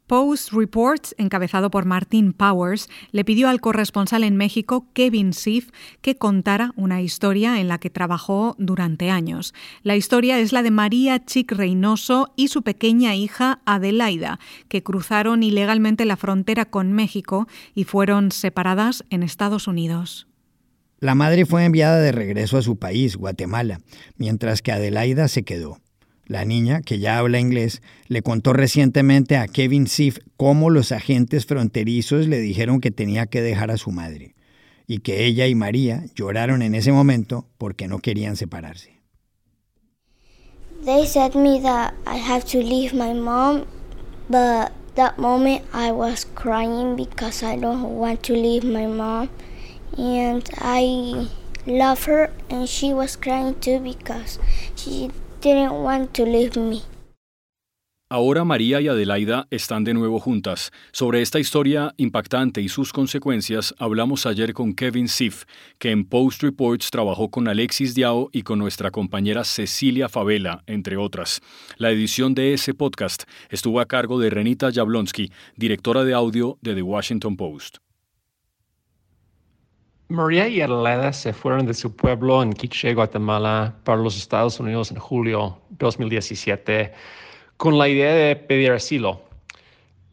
Post 0.06 0.52
Reports, 0.52 1.14
encabezado 1.16 1.70
por 1.70 1.86
Martin 1.86 2.34
Powers, 2.34 2.90
le 3.10 3.24
pidió 3.24 3.48
al 3.48 3.62
corresponsal 3.62 4.22
en 4.22 4.36
México, 4.36 4.86
Kevin 4.92 5.32
Siff, 5.32 5.70
que 6.02 6.18
contara 6.18 6.72
una 6.76 7.00
historia 7.00 7.58
en 7.58 7.68
la 7.68 7.78
que 7.78 7.88
trabajó 7.88 8.54
durante 8.58 9.10
años. 9.10 9.54
La 9.82 9.96
historia 9.96 10.38
es 10.40 10.52
la 10.52 10.62
de 10.62 10.70
María 10.70 11.24
Chic 11.24 11.50
Reynoso 11.52 12.34
y 12.36 12.48
su 12.48 12.62
pequeña 12.62 13.14
hija 13.14 13.60
Adelaida, 13.64 14.38
que 14.68 14.82
cruzaron 14.82 15.42
ilegalmente 15.42 16.04
la 16.04 16.18
frontera 16.18 16.66
con 16.66 16.92
México 16.92 17.48
y 17.74 17.84
fueron 17.84 18.30
separadas 18.30 19.04
en 19.08 19.22
Estados 19.22 19.66
Unidos. 19.68 20.28
La 21.00 21.14
madre 21.14 21.46
fue 21.46 21.64
enviada 21.64 21.98
de 21.98 22.12
regreso 22.12 22.58
a 22.58 22.62
su 22.62 22.78
país, 22.78 23.16
Guatemala, 23.16 23.80
mientras 24.16 24.60
que 24.60 24.72
Adelaida 24.72 25.28
se 25.28 25.44
quedó. 25.44 25.80
La 26.26 26.44
niña, 26.44 26.80
que 26.80 26.98
ya 26.98 27.18
habla 27.18 27.38
inglés, 27.38 27.82
le 28.08 28.22
contó 28.22 28.52
recientemente 28.52 29.36
a 29.36 29.46
Kevin 29.46 29.86
Siff 29.86 30.18
cómo 30.36 30.70
los 30.70 30.90
agentes 30.90 31.44
fronterizos 31.44 32.26
le 32.26 32.38
dijeron 32.40 32.80
que 32.80 32.90
tenía 32.90 33.26
que 33.26 33.42
dejar 33.42 33.70
a 33.70 33.76
su 33.76 33.90
madre 33.90 34.34
y 34.86 34.98
que 34.98 35.26
ella 35.26 35.46
y 35.46 35.54
María 35.54 36.04
lloraron 36.14 36.62
en 36.62 36.74
ese 36.74 36.92
momento 36.92 37.46
porque 37.58 37.88
no 37.88 37.98
querían 37.98 38.36
separarse. 38.36 38.94
They 40.84 41.06
said 41.06 41.34
me 41.34 41.60
that 41.62 41.94
I 42.06 42.18
have 42.18 42.44
to 42.52 42.58
leave 42.58 42.92
my 42.92 43.14
mom, 43.14 43.64
but 44.28 44.72
that 44.96 45.18
moment 45.18 45.62
I 45.72 45.92
was 45.92 46.26
crying 46.34 46.96
because 46.96 47.42
I 47.42 47.56
don't 47.56 47.98
want 47.98 48.22
to 48.24 48.34
leave 48.34 48.64
my 48.64 48.86
mom 48.86 49.30
and 49.96 50.42
I 50.58 51.28
love 51.66 52.04
her 52.04 52.30
and 52.50 52.68
she 52.68 52.92
was 52.92 53.16
crying 53.16 53.54
too 53.60 53.80
because 53.80 54.38
she 54.76 55.10
Ahora 58.10 58.44
María 58.44 58.80
y 58.80 58.88
Adelaida 58.88 59.46
están 59.50 59.84
de 59.84 59.92
nuevo 59.92 60.18
juntas. 60.18 60.70
Sobre 60.90 61.20
esta 61.20 61.38
historia 61.38 61.92
impactante 61.98 62.62
y 62.62 62.70
sus 62.70 62.94
consecuencias 62.94 63.74
hablamos 63.78 64.24
ayer 64.24 64.54
con 64.54 64.72
Kevin 64.72 65.06
Siff, 65.06 65.44
que 65.78 65.90
en 65.90 66.06
Post 66.06 66.42
Reports 66.42 66.90
trabajó 66.90 67.30
con 67.30 67.46
Alexis 67.46 67.94
Diao 67.94 68.30
y 68.32 68.42
con 68.42 68.58
nuestra 68.58 68.90
compañera 68.90 69.44
Cecilia 69.44 70.08
Favela, 70.08 70.62
entre 70.66 70.96
otras. 70.96 71.42
La 71.76 71.90
edición 71.90 72.34
de 72.34 72.54
ese 72.54 72.72
podcast 72.72 73.24
estuvo 73.50 73.80
a 73.80 73.86
cargo 73.86 74.18
de 74.18 74.30
Renita 74.30 74.72
Jablonsky, 74.72 75.30
directora 75.56 76.04
de 76.04 76.14
audio 76.14 76.56
de 76.62 76.74
The 76.74 76.82
Washington 76.82 77.36
Post. 77.36 77.83
María 80.08 80.48
y 80.48 80.60
Adelaida 80.60 81.12
se 81.12 81.32
fueron 81.32 81.66
de 81.66 81.72
su 81.72 81.96
pueblo 81.96 82.42
en 82.42 82.52
Quiché, 82.52 82.92
Guatemala, 82.94 83.74
para 83.84 84.00
los 84.00 84.16
Estados 84.16 84.60
Unidos 84.60 84.90
en 84.90 84.98
julio 84.98 85.58
2017 85.70 86.92
con 87.56 87.78
la 87.78 87.88
idea 87.88 88.12
de 88.12 88.36
pedir 88.36 88.72
asilo. 88.72 89.22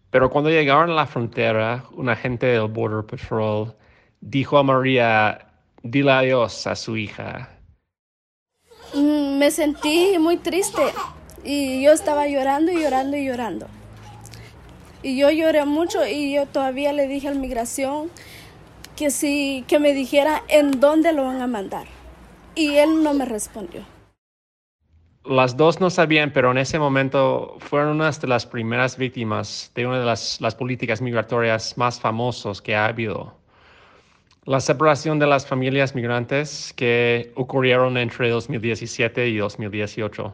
Pero 0.09 0.29
cuando 0.29 0.49
llegaron 0.49 0.91
a 0.91 0.93
la 0.93 1.05
frontera, 1.07 1.83
un 1.93 2.09
agente 2.09 2.45
del 2.45 2.67
Border 2.67 3.05
Patrol 3.05 3.73
dijo 4.21 4.57
a 4.57 4.63
María, 4.63 5.47
dile 5.83 6.11
adiós 6.11 6.67
a 6.67 6.75
su 6.75 6.95
hija. 6.95 7.49
Mm, 8.93 9.37
me 9.37 9.51
sentí 9.51 10.17
muy 10.19 10.37
triste 10.37 10.81
y 11.43 11.81
yo 11.83 11.91
estaba 11.91 12.27
llorando 12.27 12.71
y 12.71 12.81
llorando 12.81 13.17
y 13.17 13.25
llorando. 13.25 13.67
Y 15.03 15.17
yo 15.17 15.31
lloré 15.31 15.65
mucho 15.65 16.05
y 16.05 16.33
yo 16.33 16.45
todavía 16.45 16.93
le 16.93 17.07
dije 17.07 17.27
a 17.27 17.33
la 17.33 17.39
migración 17.39 18.11
que 19.01 19.09
sí, 19.09 19.65
que 19.67 19.79
me 19.79 19.95
dijera 19.95 20.43
en 20.47 20.79
dónde 20.79 21.11
lo 21.11 21.23
van 21.23 21.41
a 21.41 21.47
mandar. 21.47 21.87
Y 22.53 22.75
él 22.75 23.01
no 23.01 23.15
me 23.15 23.25
respondió. 23.25 23.81
Las 25.25 25.57
dos 25.57 25.81
no 25.81 25.89
sabían, 25.89 26.31
pero 26.31 26.51
en 26.51 26.59
ese 26.59 26.77
momento 26.77 27.57
fueron 27.61 27.95
unas 27.95 28.21
de 28.21 28.27
las 28.27 28.45
primeras 28.45 28.97
víctimas 28.97 29.71
de 29.73 29.87
una 29.87 30.01
de 30.01 30.05
las, 30.05 30.39
las 30.39 30.53
políticas 30.53 31.01
migratorias 31.01 31.79
más 31.79 31.99
famosas 31.99 32.61
que 32.61 32.75
ha 32.75 32.85
habido. 32.85 33.33
La 34.45 34.59
separación 34.59 35.17
de 35.17 35.25
las 35.25 35.47
familias 35.47 35.95
migrantes 35.95 36.71
que 36.75 37.31
ocurrieron 37.33 37.97
entre 37.97 38.29
2017 38.29 39.29
y 39.29 39.37
2018. 39.37 40.31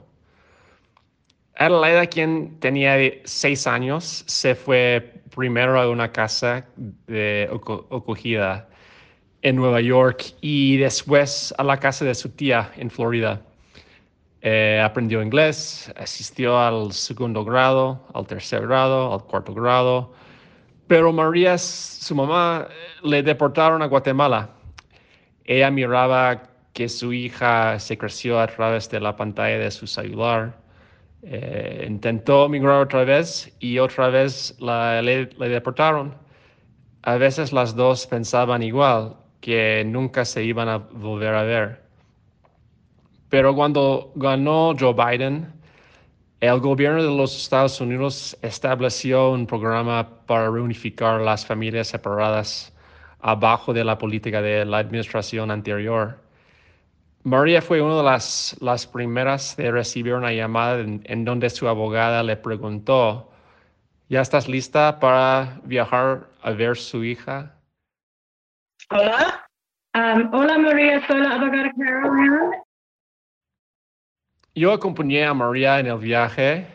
Adelaida, 1.60 2.06
quien 2.06 2.60
tenía 2.60 2.98
seis 3.24 3.66
años, 3.66 4.24
se 4.28 4.54
fue 4.54 5.22
primero 5.36 5.80
a 5.80 5.90
una 5.90 6.12
casa 6.12 6.68
de 7.08 7.50
acogida 7.92 8.70
en 9.42 9.56
Nueva 9.56 9.82
York 9.82 10.36
y 10.42 10.78
después 10.78 11.54
a 11.58 11.64
la 11.64 11.78
casa 11.78 12.06
de 12.06 12.14
su 12.14 12.30
tía 12.30 12.72
en 12.78 12.92
Florida. 12.92 13.42
Eh, 14.42 14.80
aprendió 14.84 15.24
inglés, 15.24 15.92
asistió 15.98 16.60
al 16.60 16.92
segundo 16.92 17.44
grado, 17.44 18.06
al 18.14 18.28
tercer 18.28 18.68
grado, 18.68 19.12
al 19.12 19.24
cuarto 19.24 19.56
grado, 19.56 20.14
pero 20.86 21.12
María, 21.12 21.58
su 21.58 22.14
mamá, 22.14 22.68
le 23.02 23.24
deportaron 23.24 23.82
a 23.82 23.88
Guatemala. 23.88 24.52
Ella 25.46 25.72
miraba 25.72 26.44
que 26.74 26.88
su 26.88 27.12
hija 27.14 27.80
se 27.80 27.98
creció 27.98 28.40
a 28.40 28.46
través 28.46 28.90
de 28.92 29.00
la 29.00 29.16
pantalla 29.16 29.58
de 29.58 29.72
su 29.72 29.88
celular 29.88 30.66
eh, 31.24 31.86
intentó 31.89 32.47
migrar 32.47 32.81
otra 32.81 33.03
vez 33.03 33.55
y 33.59 33.79
otra 33.79 34.09
vez 34.09 34.55
la, 34.59 35.01
le, 35.01 35.25
deportaron. 35.25 36.15
A 37.03 37.17
veces 37.17 37.53
las 37.53 37.75
dos 37.75 38.07
pensaban 38.07 38.63
igual, 38.63 39.15
que 39.41 39.83
nunca 39.86 40.25
se 40.25 40.43
iban 40.43 40.69
a 40.69 40.77
volver 40.77 41.33
a 41.33 41.43
ver. 41.43 41.81
Pero 43.29 43.55
cuando 43.55 44.12
ganó 44.15 44.75
Joe 44.77 44.93
Biden, 44.93 45.53
el 46.39 46.59
gobierno 46.59 47.01
de 47.03 47.17
los 47.17 47.36
Estados 47.36 47.81
Unidos 47.81 48.38
estableció 48.41 49.31
un 49.31 49.47
programa 49.47 50.07
para 50.27 50.50
reunificar 50.50 51.21
las 51.21 51.45
familias 51.45 51.88
separadas 51.88 52.74
abajo 53.19 53.74
de 53.74 53.83
la 53.83 53.97
política 53.97 54.41
de 54.41 54.63
la 54.65 54.77
administración 54.77 55.51
anterior. 55.51 56.26
María 57.27 57.62
fue 57.62 57.81
una 57.81 57.98
de 57.98 58.03
las, 58.03 58.55
las 58.62 58.88
primeras 58.88 59.57
de 59.57 59.69
recibir 59.69 60.13
una 60.13 60.31
llamada 60.31 60.79
en, 60.79 61.25
donde 61.25 61.50
su 61.50 61.67
abogada 61.67 62.24
le 62.24 62.38
preguntó, 62.38 63.29
¿ya 64.07 64.22
estás 64.22 64.48
lista 64.48 64.98
para 65.01 65.60
viajar 65.65 66.29
a 66.41 66.51
ver 66.51 66.77
su 66.77 67.03
hija? 67.03 67.53
Hola. 68.89 69.46
Um, 69.93 70.34
hola 70.34 70.57
María, 70.57 71.05
soy 71.05 71.19
la 71.19 71.36
abogada 71.36 71.69
Carolina. 71.77 72.63
Yo 74.55 74.72
acompañé 74.72 75.25
a 75.25 75.34
María 75.34 75.81
en 75.81 75.88
el 75.88 75.98
viaje. 75.98 76.65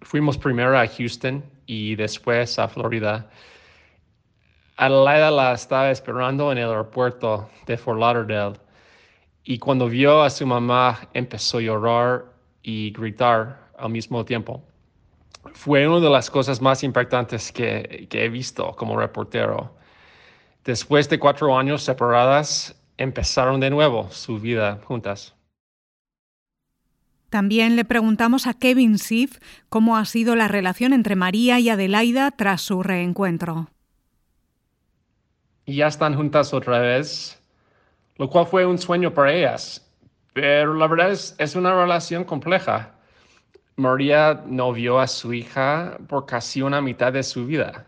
fuimos 0.00 0.38
primero 0.38 0.78
a 0.78 0.86
Houston 0.86 1.44
y 1.66 1.96
después 1.96 2.58
a 2.58 2.66
Florida. 2.66 3.28
Adelaida 4.78 5.30
la 5.30 5.52
estaba 5.52 5.90
esperando 5.90 6.50
en 6.50 6.56
el 6.56 6.70
aeropuerto 6.70 7.50
de 7.66 7.76
Fort 7.76 8.00
Lauderdale 8.00 8.71
y 9.44 9.58
cuando 9.58 9.88
vio 9.88 10.22
a 10.22 10.30
su 10.30 10.46
mamá 10.46 11.08
empezó 11.12 11.58
a 11.58 11.62
llorar 11.62 12.24
y 12.62 12.92
gritar 12.92 13.70
al 13.76 13.90
mismo 13.90 14.24
tiempo. 14.24 14.62
Fue 15.52 15.88
una 15.88 16.00
de 16.00 16.10
las 16.10 16.30
cosas 16.30 16.60
más 16.60 16.84
impactantes 16.84 17.50
que, 17.50 18.06
que 18.08 18.24
he 18.24 18.28
visto 18.28 18.74
como 18.76 18.96
reportero. 18.96 19.74
Después 20.64 21.08
de 21.08 21.18
cuatro 21.18 21.58
años 21.58 21.82
separadas, 21.82 22.80
empezaron 22.96 23.58
de 23.58 23.70
nuevo 23.70 24.08
su 24.10 24.38
vida 24.38 24.78
juntas. 24.84 25.34
También 27.28 27.76
le 27.76 27.84
preguntamos 27.84 28.46
a 28.46 28.54
Kevin 28.54 28.98
Siff 28.98 29.38
cómo 29.68 29.96
ha 29.96 30.04
sido 30.04 30.36
la 30.36 30.48
relación 30.48 30.92
entre 30.92 31.16
María 31.16 31.58
y 31.58 31.70
Adelaida 31.70 32.30
tras 32.30 32.60
su 32.60 32.82
reencuentro. 32.82 33.70
Ya 35.66 35.86
están 35.86 36.14
juntas 36.14 36.52
otra 36.52 36.78
vez 36.78 37.41
lo 38.16 38.28
cual 38.28 38.46
fue 38.46 38.66
un 38.66 38.78
sueño 38.78 39.12
para 39.12 39.32
ellas. 39.32 39.88
Pero 40.32 40.74
la 40.74 40.86
verdad 40.86 41.10
es, 41.10 41.34
es 41.38 41.54
una 41.56 41.74
relación 41.74 42.24
compleja. 42.24 42.94
María 43.76 44.42
no 44.46 44.72
vio 44.72 45.00
a 45.00 45.06
su 45.06 45.32
hija 45.32 45.98
por 46.08 46.26
casi 46.26 46.62
una 46.62 46.80
mitad 46.80 47.12
de 47.12 47.22
su 47.22 47.46
vida. 47.46 47.86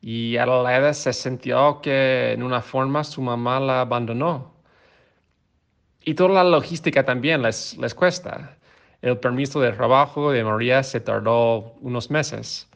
Y 0.00 0.36
a 0.36 0.46
la 0.46 0.76
edad 0.76 0.92
se 0.94 1.12
sintió 1.12 1.80
que 1.80 2.32
en 2.32 2.42
una 2.42 2.60
forma 2.60 3.04
su 3.04 3.22
mamá 3.22 3.60
la 3.60 3.82
abandonó. 3.82 4.52
Y 6.04 6.14
toda 6.14 6.30
la 6.30 6.44
logística 6.44 7.04
también 7.04 7.42
les, 7.42 7.76
les 7.78 7.94
cuesta. 7.94 8.58
El 9.02 9.18
permiso 9.18 9.60
de 9.60 9.72
trabajo 9.72 10.32
de 10.32 10.44
María 10.44 10.82
se 10.82 11.00
tardó 11.00 11.74
unos 11.80 12.10
meses. 12.10 12.68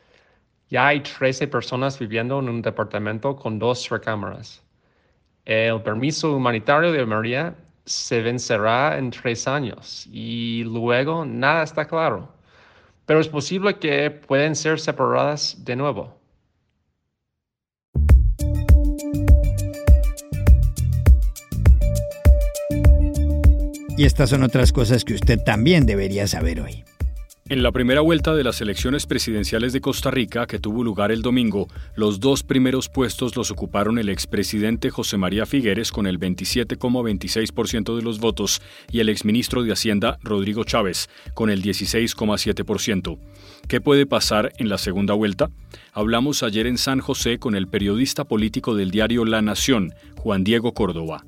Ya 0.68 0.88
hay 0.88 1.00
13 1.00 1.48
personas 1.48 1.98
viviendo 1.98 2.38
en 2.40 2.48
un 2.48 2.62
departamento 2.62 3.36
con 3.36 3.58
dos 3.58 3.88
recámaras. 3.88 4.65
El 5.46 5.80
permiso 5.82 6.34
humanitario 6.34 6.90
de 6.90 7.06
María 7.06 7.54
se 7.84 8.20
vencerá 8.20 8.98
en 8.98 9.12
tres 9.12 9.46
años 9.46 10.08
y 10.10 10.64
luego 10.64 11.24
nada 11.24 11.62
está 11.62 11.86
claro. 11.86 12.34
pero 13.06 13.20
es 13.20 13.28
posible 13.28 13.78
que 13.78 14.10
pueden 14.10 14.56
ser 14.56 14.80
separadas 14.80 15.64
de 15.64 15.76
nuevo. 15.76 16.18
Y 23.96 24.04
estas 24.04 24.30
son 24.30 24.42
otras 24.42 24.72
cosas 24.72 25.04
que 25.04 25.14
usted 25.14 25.38
también 25.44 25.86
debería 25.86 26.26
saber 26.26 26.60
hoy. 26.60 26.84
En 27.48 27.62
la 27.62 27.70
primera 27.70 28.00
vuelta 28.00 28.34
de 28.34 28.42
las 28.42 28.60
elecciones 28.60 29.06
presidenciales 29.06 29.72
de 29.72 29.80
Costa 29.80 30.10
Rica, 30.10 30.48
que 30.48 30.58
tuvo 30.58 30.82
lugar 30.82 31.12
el 31.12 31.22
domingo, 31.22 31.68
los 31.94 32.18
dos 32.18 32.42
primeros 32.42 32.88
puestos 32.88 33.36
los 33.36 33.52
ocuparon 33.52 34.00
el 34.00 34.08
expresidente 34.08 34.90
José 34.90 35.16
María 35.16 35.46
Figueres 35.46 35.92
con 35.92 36.08
el 36.08 36.18
27,26% 36.18 37.94
de 37.94 38.02
los 38.02 38.18
votos 38.18 38.60
y 38.90 38.98
el 38.98 39.08
exministro 39.08 39.62
de 39.62 39.70
Hacienda 39.70 40.18
Rodrigo 40.24 40.64
Chávez 40.64 41.08
con 41.34 41.48
el 41.48 41.62
16,7%. 41.62 43.16
¿Qué 43.68 43.80
puede 43.80 44.06
pasar 44.06 44.52
en 44.58 44.68
la 44.68 44.76
segunda 44.76 45.14
vuelta? 45.14 45.48
Hablamos 45.92 46.42
ayer 46.42 46.66
en 46.66 46.78
San 46.78 46.98
José 46.98 47.38
con 47.38 47.54
el 47.54 47.68
periodista 47.68 48.24
político 48.24 48.74
del 48.74 48.90
diario 48.90 49.24
La 49.24 49.40
Nación, 49.40 49.94
Juan 50.16 50.42
Diego 50.42 50.74
Córdoba. 50.74 51.24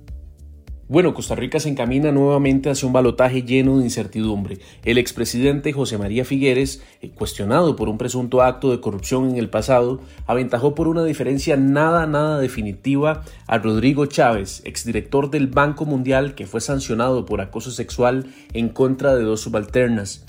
Bueno, 0.91 1.13
Costa 1.13 1.35
Rica 1.35 1.61
se 1.61 1.69
encamina 1.69 2.13
nuevamente 2.13 2.71
hacia 2.71 2.87
un 2.87 2.95
balotaje 2.95 3.43
lleno 3.43 3.77
de 3.77 3.85
incertidumbre. 3.85 4.59
El 4.87 4.97
expresidente 4.97 5.75
José 5.75 5.99
María 5.99 6.25
Figueres, 6.25 6.83
eh, 7.03 7.11
cuestionado 7.11 7.77
por 7.77 7.91
un 7.91 7.99
presunto 7.99 8.41
acto 8.41 8.71
de 8.71 8.81
corrupción 8.81 9.29
en 9.29 9.37
el 9.37 9.51
pasado, 9.51 10.01
aventajó 10.27 10.75
por 10.75 10.89
una 10.89 11.05
diferencia 11.05 11.59
nada, 11.59 12.07
nada 12.07 12.39
definitiva 12.39 13.23
a 13.47 13.59
Rodrigo 13.59 14.07
Chávez, 14.07 14.63
exdirector 14.65 15.29
del 15.29 15.49
Banco 15.49 15.85
Mundial 15.85 16.35
que 16.35 16.47
fue 16.47 16.63
sancionado 16.63 17.27
por 17.27 17.43
acoso 17.43 17.71
sexual 17.71 18.33
en 18.55 18.71
contra 18.71 19.15
de 19.15 19.25
dos 19.25 19.43
subalternas. 19.43 20.25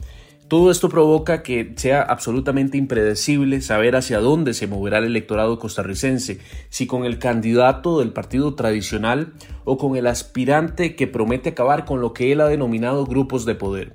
Todo 0.49 0.71
esto 0.71 0.89
provoca 0.89 1.43
que 1.43 1.73
sea 1.75 2.01
absolutamente 2.01 2.75
impredecible 2.75 3.61
saber 3.61 3.95
hacia 3.95 4.19
dónde 4.19 4.55
se 4.55 4.65
moverá 4.65 4.97
el 4.97 5.05
electorado 5.05 5.59
costarricense, 5.59 6.39
si 6.69 6.87
con 6.87 7.05
el 7.05 7.19
candidato 7.19 7.99
del 7.99 8.13
partido 8.13 8.55
tradicional 8.55 9.33
o 9.63 9.77
con 9.77 9.95
el 9.95 10.07
aspirante 10.07 10.95
que 10.95 11.05
promete 11.05 11.49
acabar 11.49 11.85
con 11.85 12.01
lo 12.01 12.13
que 12.13 12.31
él 12.31 12.41
ha 12.41 12.47
denominado 12.47 13.05
grupos 13.05 13.45
de 13.45 13.53
poder. 13.53 13.93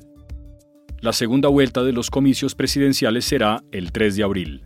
La 1.01 1.13
segunda 1.13 1.49
vuelta 1.49 1.83
de 1.83 1.93
los 1.93 2.09
comicios 2.09 2.55
presidenciales 2.55 3.25
será 3.25 3.65
el 3.73 3.91
3 3.91 4.15
de 4.15 4.23
abril. 4.23 4.63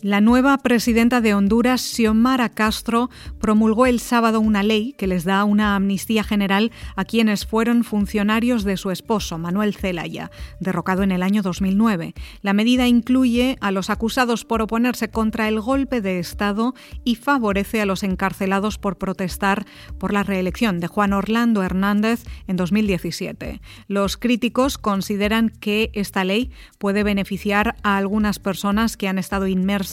La 0.00 0.20
nueva 0.20 0.56
presidenta 0.58 1.20
de 1.20 1.34
Honduras, 1.34 1.80
Xiomara 1.80 2.50
Castro, 2.50 3.10
promulgó 3.40 3.84
el 3.84 3.98
sábado 3.98 4.38
una 4.38 4.62
ley 4.62 4.94
que 4.96 5.08
les 5.08 5.24
da 5.24 5.42
una 5.42 5.74
amnistía 5.74 6.22
general 6.22 6.70
a 6.94 7.04
quienes 7.04 7.44
fueron 7.44 7.82
funcionarios 7.82 8.62
de 8.62 8.76
su 8.76 8.92
esposo, 8.92 9.38
Manuel 9.38 9.74
Zelaya, 9.74 10.30
derrocado 10.60 11.02
en 11.02 11.10
el 11.10 11.24
año 11.24 11.42
2009. 11.42 12.14
La 12.42 12.52
medida 12.52 12.86
incluye 12.86 13.56
a 13.60 13.72
los 13.72 13.90
acusados 13.90 14.44
por 14.44 14.62
oponerse 14.62 15.08
contra 15.08 15.48
el 15.48 15.60
golpe 15.60 16.00
de 16.00 16.20
Estado 16.20 16.76
y 17.02 17.16
favorece 17.16 17.80
a 17.80 17.86
los 17.86 18.04
encarcelados 18.04 18.78
por 18.78 18.98
protestar 18.98 19.66
por 19.98 20.12
la 20.12 20.22
reelección 20.22 20.78
de 20.78 20.86
Juan 20.86 21.12
Orlando 21.12 21.64
Hernández 21.64 22.22
en 22.46 22.54
2017. 22.54 23.60
Los 23.88 24.16
críticos 24.16 24.78
consideran 24.78 25.48
que 25.48 25.90
esta 25.92 26.22
ley 26.22 26.52
puede 26.78 27.02
beneficiar 27.02 27.74
a 27.82 27.96
algunas 27.96 28.38
personas 28.38 28.96
que 28.96 29.08
han 29.08 29.18
estado 29.18 29.48
inmersas 29.48 29.87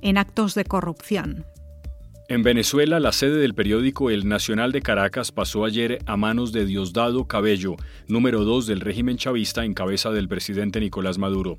en 0.00 0.18
actos 0.18 0.54
de 0.54 0.64
corrupción. 0.64 1.44
En 2.28 2.42
Venezuela, 2.42 3.00
la 3.00 3.12
sede 3.12 3.36
del 3.36 3.54
periódico 3.54 4.08
El 4.08 4.26
Nacional 4.26 4.72
de 4.72 4.80
Caracas 4.80 5.30
pasó 5.30 5.66
ayer 5.66 5.98
a 6.06 6.16
manos 6.16 6.52
de 6.52 6.64
Diosdado 6.64 7.26
Cabello, 7.26 7.76
número 8.08 8.44
2 8.44 8.66
del 8.66 8.80
régimen 8.80 9.18
chavista 9.18 9.64
en 9.64 9.74
cabeza 9.74 10.10
del 10.10 10.26
presidente 10.26 10.80
Nicolás 10.80 11.18
Maduro. 11.18 11.58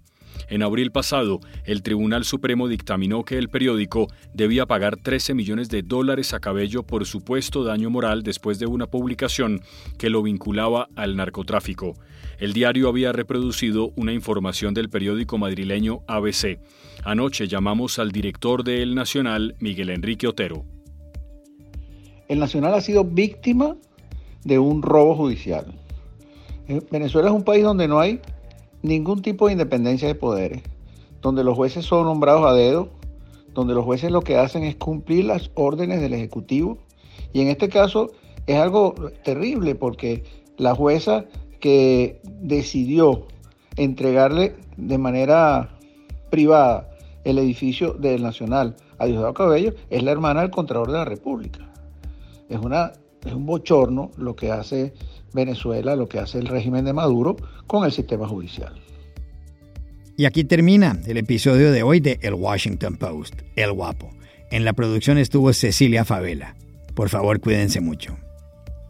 En 0.50 0.64
abril 0.64 0.92
pasado, 0.92 1.40
el 1.66 1.84
Tribunal 1.84 2.26
Supremo 2.26 2.68
dictaminó 2.68 3.24
que 3.24 3.38
el 3.38 3.50
periódico 3.50 4.08
debía 4.34 4.66
pagar 4.66 4.98
13 4.98 5.36
millones 5.36 5.70
de 5.70 5.84
dólares 5.84 6.34
a 6.34 6.40
Cabello 6.40 6.84
por 6.84 7.06
supuesto 7.06 7.64
daño 7.64 7.92
moral 7.92 8.24
después 8.24 8.58
de 8.58 8.66
una 8.66 8.88
publicación 8.88 9.62
que 9.98 10.10
lo 10.10 10.24
vinculaba 10.24 10.88
al 10.96 11.16
narcotráfico. 11.16 11.96
El 12.38 12.54
diario 12.54 12.90
había 12.90 13.12
reproducido 13.12 13.92
una 13.96 14.14
información 14.14 14.74
del 14.74 14.90
periódico 14.90 15.38
madrileño 15.38 16.02
ABC. 16.08 16.60
Anoche 17.06 17.48
llamamos 17.48 18.00
al 18.00 18.12
director 18.12 18.64
de 18.64 18.82
El 18.82 18.96
Nacional, 18.96 19.56
Miguel 19.60 19.92
Enrique 19.92 20.28
Otero. 20.28 20.66
El 22.28 22.40
Nacional 22.40 22.74
ha 22.74 22.82
sido 22.82 23.04
víctima 23.04 23.78
de 24.44 24.58
un 24.58 24.82
robo 24.82 25.16
judicial. 25.16 25.68
Eh, 26.68 26.82
Venezuela 26.90 27.28
es 27.28 27.36
un 27.36 27.44
país 27.44 27.64
donde 27.64 27.88
no 27.88 28.00
hay 28.00 28.22
ningún 28.82 29.22
tipo 29.22 29.46
de 29.46 29.52
independencia 29.52 30.08
de 30.08 30.16
poderes, 30.16 30.64
donde 31.22 31.44
los 31.44 31.56
jueces 31.56 31.86
son 31.86 32.06
nombrados 32.06 32.44
a 32.44 32.54
dedo, 32.54 32.90
donde 33.54 33.76
los 33.76 33.86
jueces 33.86 34.10
lo 34.10 34.22
que 34.22 34.38
hacen 34.38 34.64
es 34.64 34.76
cumplir 34.76 35.26
las 35.26 35.52
órdenes 35.54 36.02
del 36.02 36.14
Ejecutivo. 36.14 36.80
Y 37.34 37.42
en 37.42 37.50
este 37.50 37.70
caso 37.70 38.14
es 38.48 38.58
algo 38.58 38.96
terrible 39.24 39.76
porque 39.76 40.24
la 40.58 40.74
jueza 40.74 41.26
que 41.60 42.20
decidió 42.42 43.28
entregarle 43.76 44.56
de 44.76 44.98
manera 44.98 45.70
privada 46.32 46.95
el 47.26 47.40
edificio 47.40 47.94
del 47.94 48.24
Nacional 48.24 48.76
a 48.98 49.06
Diosdado 49.06 49.34
Cabello 49.34 49.74
es 49.90 50.04
la 50.04 50.12
hermana 50.12 50.42
del 50.42 50.52
Contralor 50.52 50.88
de 50.88 50.98
la 50.98 51.06
República. 51.06 51.74
Es, 52.48 52.60
una, 52.60 52.94
es 53.26 53.34
un 53.34 53.46
bochorno 53.46 54.12
lo 54.18 54.36
que 54.36 54.52
hace 54.52 54.94
Venezuela, 55.34 55.96
lo 55.96 56.08
que 56.08 56.20
hace 56.20 56.38
el 56.38 56.48
régimen 56.48 56.86
de 56.86 56.94
Maduro 56.94 57.36
con 57.68 57.84
el 57.84 57.92
sistema 57.92 58.28
judicial. 58.28 58.74
Y 60.18 60.26
aquí 60.26 60.46
termina 60.46 60.98
el 61.08 61.18
episodio 61.18 61.74
de 61.74 61.84
hoy 61.84 62.00
de 62.00 62.20
El 62.22 62.36
Washington 62.36 62.96
Post, 62.96 63.42
El 63.58 63.74
Guapo. 63.74 64.12
En 64.50 64.64
la 64.64 64.72
producción 64.72 65.18
estuvo 65.18 65.52
Cecilia 65.52 66.06
Favela. 66.06 66.56
Por 66.94 67.10
favor, 67.10 67.42
cuídense 67.42 67.82
mucho. 67.82 68.16